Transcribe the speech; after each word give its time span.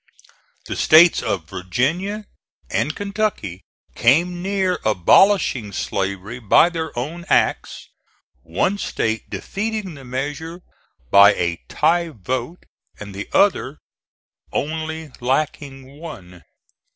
The 0.65 0.75
States 0.75 1.21
of 1.21 1.47
Virginia 1.47 2.25
and 2.71 2.95
Kentucky 2.95 3.61
came 3.93 4.41
near 4.41 4.79
abolishing 4.83 5.71
slavery 5.71 6.39
by 6.39 6.69
their 6.69 6.91
own 6.97 7.23
acts, 7.29 7.87
one 8.41 8.79
State 8.79 9.29
defeating 9.29 9.93
the 9.93 10.03
measure 10.03 10.63
by 11.11 11.35
a 11.35 11.59
tie 11.69 12.09
vote 12.09 12.65
and 12.99 13.13
the 13.13 13.29
other 13.31 13.77
only 14.51 15.11
lacking 15.21 15.99
one. 15.99 16.45